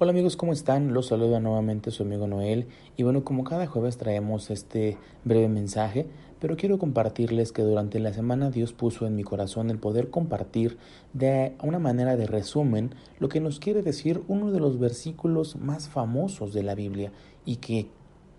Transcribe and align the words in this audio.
Hola 0.00 0.12
amigos, 0.12 0.36
¿cómo 0.36 0.52
están? 0.52 0.94
Los 0.94 1.08
saluda 1.08 1.40
nuevamente 1.40 1.90
su 1.90 2.04
amigo 2.04 2.28
Noel 2.28 2.68
y 2.96 3.02
bueno, 3.02 3.24
como 3.24 3.42
cada 3.42 3.66
jueves 3.66 3.96
traemos 3.96 4.48
este 4.48 4.96
breve 5.24 5.48
mensaje, 5.48 6.06
pero 6.38 6.56
quiero 6.56 6.78
compartirles 6.78 7.50
que 7.50 7.62
durante 7.62 7.98
la 7.98 8.12
semana 8.12 8.52
Dios 8.52 8.72
puso 8.72 9.08
en 9.08 9.16
mi 9.16 9.24
corazón 9.24 9.70
el 9.70 9.80
poder 9.80 10.08
compartir 10.08 10.78
de 11.14 11.56
una 11.64 11.80
manera 11.80 12.16
de 12.16 12.28
resumen 12.28 12.94
lo 13.18 13.28
que 13.28 13.40
nos 13.40 13.58
quiere 13.58 13.82
decir 13.82 14.22
uno 14.28 14.52
de 14.52 14.60
los 14.60 14.78
versículos 14.78 15.56
más 15.56 15.88
famosos 15.88 16.54
de 16.54 16.62
la 16.62 16.76
Biblia 16.76 17.10
y 17.44 17.56
que 17.56 17.88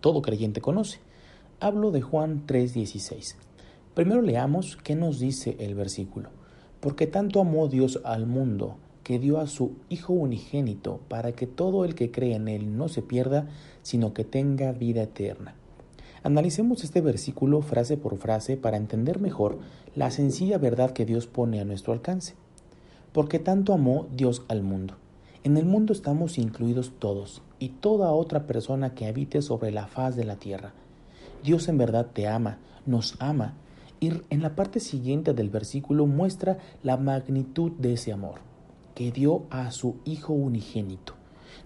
todo 0.00 0.22
creyente 0.22 0.60
conoce. 0.60 0.98
Hablo 1.60 1.92
de 1.92 2.02
Juan 2.02 2.48
3:16. 2.48 3.36
Primero 3.94 4.22
leamos 4.22 4.76
qué 4.76 4.96
nos 4.96 5.20
dice 5.20 5.56
el 5.60 5.76
versículo. 5.76 6.30
Porque 6.80 7.06
tanto 7.06 7.40
amó 7.40 7.68
Dios 7.68 8.00
al 8.02 8.26
mundo 8.26 8.78
que 9.04 9.18
dio 9.18 9.38
a 9.38 9.46
su 9.46 9.72
Hijo 9.90 10.14
unigénito 10.14 10.98
para 11.08 11.32
que 11.32 11.46
todo 11.46 11.84
el 11.84 11.94
que 11.94 12.10
cree 12.10 12.34
en 12.34 12.48
Él 12.48 12.76
no 12.76 12.88
se 12.88 13.02
pierda, 13.02 13.46
sino 13.82 14.14
que 14.14 14.24
tenga 14.24 14.72
vida 14.72 15.02
eterna. 15.02 15.54
Analicemos 16.24 16.82
este 16.82 17.02
versículo 17.02 17.60
frase 17.60 17.98
por 17.98 18.16
frase 18.16 18.56
para 18.56 18.78
entender 18.78 19.20
mejor 19.20 19.58
la 19.94 20.10
sencilla 20.10 20.56
verdad 20.56 20.92
que 20.92 21.04
Dios 21.04 21.26
pone 21.26 21.60
a 21.60 21.66
nuestro 21.66 21.92
alcance. 21.92 22.34
Porque 23.12 23.38
tanto 23.38 23.74
amó 23.74 24.06
Dios 24.16 24.42
al 24.48 24.62
mundo. 24.62 24.94
En 25.44 25.58
el 25.58 25.66
mundo 25.66 25.92
estamos 25.92 26.38
incluidos 26.38 26.94
todos 26.98 27.42
y 27.58 27.68
toda 27.68 28.10
otra 28.10 28.46
persona 28.46 28.94
que 28.94 29.06
habite 29.06 29.42
sobre 29.42 29.70
la 29.70 29.86
faz 29.86 30.16
de 30.16 30.24
la 30.24 30.36
tierra. 30.36 30.72
Dios 31.44 31.68
en 31.68 31.76
verdad 31.76 32.06
te 32.14 32.26
ama, 32.26 32.58
nos 32.86 33.16
ama, 33.20 33.52
y 34.00 34.10
en 34.30 34.40
la 34.40 34.56
parte 34.56 34.80
siguiente 34.80 35.34
del 35.34 35.50
versículo 35.50 36.06
muestra 36.06 36.56
la 36.82 36.96
magnitud 36.96 37.72
de 37.72 37.92
ese 37.92 38.12
amor 38.12 38.53
que 38.94 39.10
dio 39.10 39.44
a 39.50 39.70
su 39.70 39.96
Hijo 40.04 40.32
unigénito. 40.32 41.14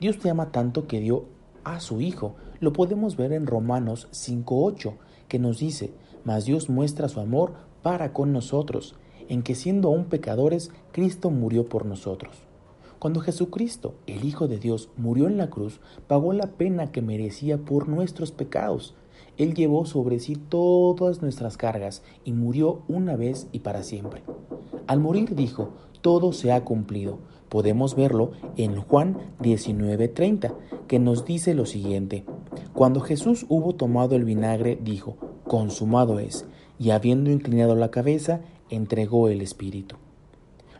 Dios 0.00 0.18
te 0.18 0.30
ama 0.30 0.52
tanto 0.52 0.86
que 0.86 1.00
dio 1.00 1.24
a 1.64 1.80
su 1.80 2.00
Hijo. 2.00 2.34
Lo 2.60 2.72
podemos 2.72 3.16
ver 3.16 3.32
en 3.32 3.46
Romanos 3.46 4.08
5.8, 4.12 4.94
que 5.28 5.38
nos 5.38 5.58
dice, 5.58 5.92
mas 6.24 6.44
Dios 6.44 6.68
muestra 6.68 7.08
su 7.08 7.20
amor 7.20 7.54
para 7.82 8.12
con 8.12 8.32
nosotros, 8.32 8.94
en 9.28 9.42
que 9.42 9.54
siendo 9.54 9.88
aún 9.88 10.06
pecadores, 10.06 10.70
Cristo 10.92 11.30
murió 11.30 11.68
por 11.68 11.86
nosotros. 11.86 12.36
Cuando 12.98 13.20
Jesucristo, 13.20 13.94
el 14.06 14.24
Hijo 14.24 14.48
de 14.48 14.58
Dios, 14.58 14.88
murió 14.96 15.26
en 15.26 15.36
la 15.36 15.50
cruz, 15.50 15.80
pagó 16.06 16.32
la 16.32 16.52
pena 16.52 16.90
que 16.90 17.02
merecía 17.02 17.58
por 17.58 17.88
nuestros 17.88 18.32
pecados. 18.32 18.94
Él 19.36 19.54
llevó 19.54 19.84
sobre 19.84 20.20
sí 20.20 20.36
todas 20.36 21.20
nuestras 21.20 21.56
cargas 21.56 22.02
y 22.24 22.32
murió 22.32 22.82
una 22.88 23.16
vez 23.16 23.48
y 23.52 23.58
para 23.58 23.82
siempre. 23.82 24.22
Al 24.86 25.00
morir 25.00 25.34
dijo, 25.34 25.70
todo 26.04 26.34
se 26.34 26.52
ha 26.52 26.62
cumplido. 26.64 27.18
Podemos 27.48 27.96
verlo 27.96 28.32
en 28.58 28.78
Juan 28.78 29.16
19:30, 29.40 30.54
que 30.86 30.98
nos 30.98 31.24
dice 31.24 31.54
lo 31.54 31.64
siguiente. 31.64 32.24
Cuando 32.74 33.00
Jesús 33.00 33.46
hubo 33.48 33.74
tomado 33.74 34.14
el 34.14 34.24
vinagre, 34.24 34.78
dijo, 34.78 35.16
consumado 35.44 36.18
es, 36.18 36.44
y 36.78 36.90
habiendo 36.90 37.30
inclinado 37.30 37.74
la 37.74 37.90
cabeza, 37.90 38.42
entregó 38.68 39.30
el 39.30 39.40
Espíritu. 39.40 39.96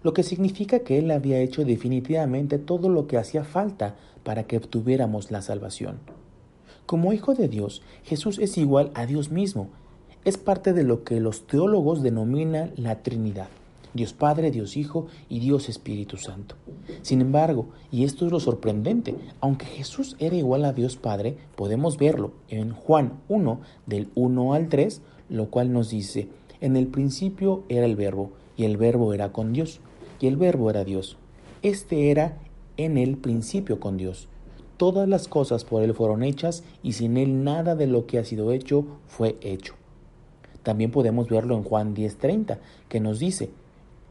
Lo 0.03 0.12
que 0.12 0.23
significa 0.23 0.81
que 0.81 0.99
Él 0.99 1.11
había 1.11 1.39
hecho 1.39 1.65
definitivamente 1.65 2.59
todo 2.59 2.91
lo 2.91 3.06
que 3.06 3.17
hacía 3.17 3.45
falta 3.45 3.97
para 4.25 4.43
que 4.43 4.59
obtuviéramos 4.59 5.31
la 5.31 5.41
salvación. 5.41 6.01
Como 6.85 7.15
Hijo 7.15 7.33
de 7.33 7.49
Dios, 7.49 7.81
Jesús 8.03 8.39
es 8.39 8.59
igual 8.59 8.91
a 8.93 9.06
Dios 9.06 9.31
mismo. 9.31 9.69
Es 10.27 10.37
parte 10.37 10.75
de 10.75 10.83
lo 10.83 11.03
que 11.03 11.19
los 11.19 11.47
teólogos 11.47 12.03
denominan 12.03 12.73
la 12.77 13.03
Trinidad. 13.03 13.49
Dios 13.94 14.12
Padre, 14.12 14.50
Dios 14.50 14.77
Hijo 14.77 15.06
y 15.28 15.38
Dios 15.38 15.69
Espíritu 15.69 16.16
Santo. 16.16 16.56
Sin 17.03 17.21
embargo, 17.21 17.69
y 17.91 18.05
esto 18.05 18.27
es 18.27 18.32
lo 18.32 18.41
sorprendente, 18.41 19.15
aunque 19.41 19.66
Jesús 19.66 20.16
era 20.19 20.37
igual 20.37 20.65
a 20.65 20.72
Dios 20.72 20.97
Padre, 20.97 21.37
podemos 21.56 21.97
verlo 21.97 22.32
en 22.49 22.72
Juan 22.72 23.21
1 23.28 23.60
del 23.87 24.09
1 24.15 24.53
al 24.53 24.69
3, 24.69 25.00
lo 25.31 25.49
cual 25.50 25.72
nos 25.72 25.91
dice, 25.91 26.28
en 26.60 26.77
el 26.77 26.88
principio 26.88 27.62
era 27.69 27.87
el 27.87 27.97
verbo, 27.97 28.32
y 28.56 28.65
el 28.65 28.77
verbo 28.77 29.15
era 29.15 29.32
con 29.32 29.53
Dios, 29.53 29.81
y 30.21 30.26
el 30.26 30.37
verbo 30.37 30.71
era 30.71 30.84
Dios. 30.84 31.16
Este 31.62 32.11
era 32.11 32.38
en 32.76 32.99
el 32.99 33.16
principio 33.16 33.78
con 33.78 33.97
Dios. 33.97 34.28
Todas 34.76 35.09
las 35.09 35.28
cosas 35.28 35.65
por 35.65 35.82
Él 35.82 35.94
fueron 35.94 36.25
hechas, 36.25 36.65
y 36.82 36.94
sin 36.94 37.16
Él 37.16 37.44
nada 37.44 37.76
de 37.76 37.87
lo 37.87 38.06
que 38.06 38.19
ha 38.19 38.25
sido 38.25 38.50
hecho 38.50 38.84
fue 39.06 39.37
hecho. 39.41 39.75
También 40.65 40.91
podemos 40.91 41.28
verlo 41.28 41.56
en 41.56 41.62
Juan 41.62 41.94
10:30, 41.94 42.59
que 42.88 42.99
nos 42.99 43.21
dice, 43.21 43.50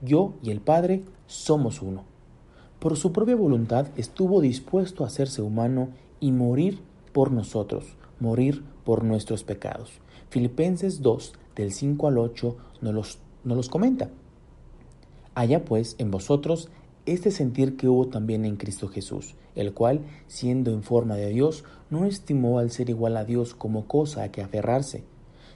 yo 0.03 0.33
y 0.43 0.51
el 0.51 0.61
Padre 0.61 1.03
somos 1.27 1.81
uno. 1.81 2.03
Por 2.79 2.97
su 2.97 3.13
propia 3.13 3.35
voluntad 3.35 3.87
estuvo 3.95 4.41
dispuesto 4.41 5.03
a 5.03 5.07
hacerse 5.07 5.41
humano 5.41 5.89
y 6.19 6.31
morir 6.31 6.79
por 7.13 7.31
nosotros, 7.31 7.85
morir 8.19 8.63
por 8.83 9.03
nuestros 9.03 9.43
pecados. 9.43 9.91
Filipenses 10.29 11.01
2, 11.01 11.33
del 11.55 11.71
5 11.71 12.07
al 12.07 12.17
8, 12.17 12.57
nos 12.81 12.93
los, 12.93 13.19
los 13.45 13.69
comenta. 13.69 14.09
Haya 15.35 15.63
pues 15.63 15.95
en 15.97 16.11
vosotros 16.11 16.69
este 17.05 17.31
sentir 17.31 17.77
que 17.77 17.87
hubo 17.87 18.07
también 18.07 18.45
en 18.45 18.55
Cristo 18.55 18.87
Jesús, 18.87 19.35
el 19.55 19.73
cual, 19.73 20.01
siendo 20.27 20.71
en 20.71 20.83
forma 20.83 21.15
de 21.15 21.29
Dios, 21.29 21.63
no 21.89 22.05
estimó 22.05 22.59
al 22.59 22.71
ser 22.71 22.89
igual 22.89 23.17
a 23.17 23.25
Dios 23.25 23.55
como 23.55 23.87
cosa 23.87 24.23
a 24.23 24.31
que 24.31 24.41
aferrarse, 24.41 25.03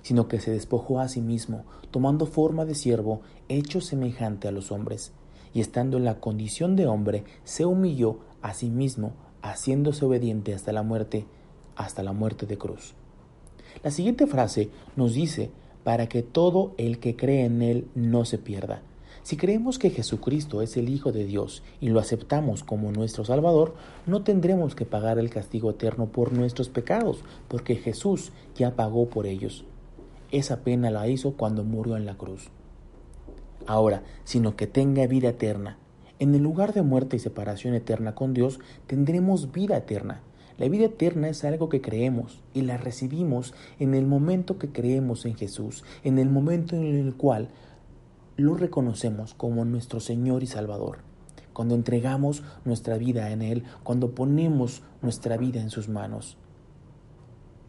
sino 0.07 0.29
que 0.29 0.39
se 0.39 0.51
despojó 0.51 1.01
a 1.01 1.09
sí 1.09 1.19
mismo, 1.19 1.65
tomando 1.91 2.27
forma 2.27 2.63
de 2.63 2.75
siervo, 2.75 3.19
hecho 3.49 3.81
semejante 3.81 4.47
a 4.47 4.51
los 4.51 4.71
hombres, 4.71 5.11
y 5.53 5.59
estando 5.59 5.97
en 5.97 6.05
la 6.05 6.21
condición 6.21 6.77
de 6.77 6.87
hombre, 6.87 7.25
se 7.43 7.65
humilló 7.65 8.19
a 8.41 8.53
sí 8.53 8.69
mismo, 8.69 9.11
haciéndose 9.41 10.05
obediente 10.05 10.53
hasta 10.53 10.71
la 10.71 10.81
muerte, 10.81 11.25
hasta 11.75 12.03
la 12.03 12.13
muerte 12.13 12.45
de 12.45 12.57
cruz. 12.57 12.93
La 13.83 13.91
siguiente 13.91 14.27
frase 14.27 14.69
nos 14.95 15.13
dice, 15.13 15.51
para 15.83 16.07
que 16.07 16.23
todo 16.23 16.73
el 16.77 16.99
que 16.99 17.17
cree 17.17 17.43
en 17.43 17.61
Él 17.61 17.89
no 17.93 18.23
se 18.23 18.37
pierda. 18.37 18.83
Si 19.23 19.35
creemos 19.35 19.77
que 19.77 19.89
Jesucristo 19.89 20.61
es 20.61 20.77
el 20.77 20.87
Hijo 20.87 21.11
de 21.11 21.25
Dios 21.25 21.63
y 21.81 21.89
lo 21.89 21.99
aceptamos 21.99 22.63
como 22.63 22.93
nuestro 22.93 23.25
Salvador, 23.25 23.75
no 24.05 24.23
tendremos 24.23 24.73
que 24.73 24.85
pagar 24.85 25.19
el 25.19 25.29
castigo 25.29 25.71
eterno 25.71 26.05
por 26.05 26.31
nuestros 26.31 26.69
pecados, 26.69 27.25
porque 27.49 27.75
Jesús 27.75 28.31
ya 28.55 28.73
pagó 28.77 29.09
por 29.09 29.25
ellos. 29.25 29.65
Esa 30.31 30.63
pena 30.63 30.91
la 30.91 31.07
hizo 31.07 31.33
cuando 31.33 31.63
murió 31.63 31.95
en 31.95 32.05
la 32.05 32.17
cruz. 32.17 32.49
Ahora, 33.65 34.03
sino 34.23 34.55
que 34.55 34.67
tenga 34.67 35.07
vida 35.07 35.29
eterna. 35.29 35.77
En 36.19 36.33
el 36.35 36.41
lugar 36.41 36.73
de 36.73 36.81
muerte 36.81 37.15
y 37.15 37.19
separación 37.19 37.75
eterna 37.75 38.15
con 38.15 38.33
Dios, 38.33 38.59
tendremos 38.87 39.51
vida 39.51 39.77
eterna. 39.77 40.21
La 40.57 40.67
vida 40.67 40.85
eterna 40.85 41.29
es 41.29 41.45
algo 41.45 41.69
que 41.69 41.81
creemos 41.81 42.41
y 42.53 42.61
la 42.61 42.77
recibimos 42.77 43.53
en 43.79 43.93
el 43.93 44.07
momento 44.07 44.57
que 44.57 44.71
creemos 44.71 45.25
en 45.25 45.35
Jesús, 45.35 45.83
en 46.03 46.17
el 46.17 46.29
momento 46.29 46.75
en 46.75 46.95
el 46.97 47.13
cual 47.15 47.49
lo 48.35 48.55
reconocemos 48.55 49.33
como 49.33 49.65
nuestro 49.65 49.99
Señor 49.99 50.43
y 50.43 50.47
Salvador. 50.47 50.99
Cuando 51.53 51.75
entregamos 51.75 52.43
nuestra 52.65 52.97
vida 52.97 53.31
en 53.31 53.41
Él, 53.41 53.63
cuando 53.83 54.11
ponemos 54.11 54.81
nuestra 55.01 55.37
vida 55.37 55.61
en 55.61 55.69
sus 55.69 55.89
manos. 55.89 56.37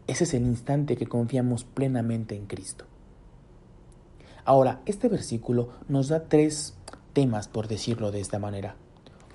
Ese 0.09 0.23
es 0.23 0.33
el 0.33 0.41
instante 0.41 0.97
que 0.97 1.05
confiamos 1.05 1.65
plenamente 1.65 2.35
en 2.35 2.47
Cristo. 2.47 2.85
Ahora, 4.43 4.81
este 4.87 5.07
versículo 5.07 5.69
nos 5.87 6.07
da 6.07 6.23
tres 6.23 6.73
temas, 7.13 7.47
por 7.47 7.67
decirlo 7.67 8.09
de 8.09 8.19
esta 8.19 8.39
manera. 8.39 8.75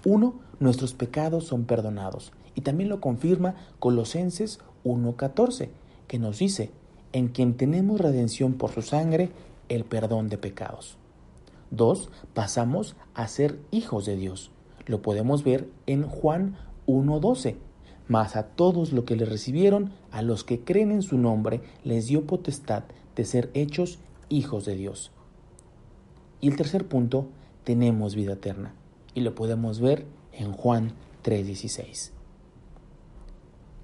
Uno, 0.05 0.41
nuestros 0.59 0.93
pecados 0.93 1.45
son 1.45 1.65
perdonados. 1.65 2.33
Y 2.57 2.63
también 2.63 2.89
lo 2.89 3.01
confirma 3.01 3.55
Colosenses 3.79 4.59
1.14, 4.83 5.69
que 6.09 6.19
nos 6.19 6.41
dice, 6.41 6.73
en 7.13 7.29
quien 7.29 7.57
tenemos 7.57 8.01
redención 8.01 8.55
por 8.55 8.73
su 8.73 8.83
sangre, 8.83 9.31
el 9.69 9.85
perdón 9.85 10.29
de 10.29 10.39
pecados. 10.39 10.99
Dos, 11.71 12.11
pasamos 12.35 12.97
a 13.15 13.29
ser 13.29 13.61
hijos 13.71 14.07
de 14.07 14.17
Dios. 14.17 14.51
Lo 14.87 15.03
podemos 15.03 15.45
ver 15.45 15.69
en 15.87 16.09
Juan 16.09 16.57
1.12 16.89 17.59
mas 18.09 18.37
a 18.37 18.45
todos 18.45 18.93
los 18.93 19.05
que 19.05 19.17
le 19.17 19.25
recibieron, 19.25 19.93
a 20.11 20.23
los 20.23 20.45
que 20.45 20.61
creen 20.61 20.91
en 20.91 21.03
su 21.03 21.19
nombre, 21.19 21.63
les 21.85 22.07
dio 22.07 22.27
potestad 22.27 22.85
de 23.17 23.25
ser 23.25 23.51
hechos 23.55 23.99
hijos 24.29 24.65
de 24.65 24.77
Dios. 24.77 25.11
Y 26.41 26.49
el 26.49 26.57
tercer 26.57 26.87
punto, 26.87 27.29
tenemos 27.65 28.15
vida 28.15 28.35
eterna. 28.35 28.75
Y 29.15 29.21
lo 29.21 29.35
podemos 29.35 29.81
ver 29.81 30.07
en 30.33 30.53
Juan 30.53 30.93
3:16. 31.23 32.13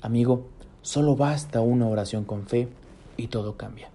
Amigo, 0.03 0.47
solo 0.83 1.17
basta 1.17 1.61
una 1.61 1.87
oración 1.87 2.25
con 2.25 2.47
fe 2.47 2.69
y 3.17 3.29
todo 3.29 3.57
cambia. 3.57 3.91